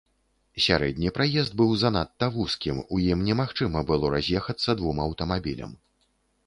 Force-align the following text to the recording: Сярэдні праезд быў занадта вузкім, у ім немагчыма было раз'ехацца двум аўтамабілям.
Сярэдні 0.67 1.11
праезд 1.17 1.51
быў 1.61 1.75
занадта 1.83 2.31
вузкім, 2.39 2.81
у 2.97 3.03
ім 3.11 3.19
немагчыма 3.29 3.85
было 3.93 4.05
раз'ехацца 4.17 4.71
двум 4.83 5.05
аўтамабілям. 5.07 5.71